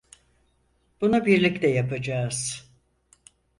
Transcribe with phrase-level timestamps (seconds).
[1.01, 2.71] Bunu birlikte yapacağız.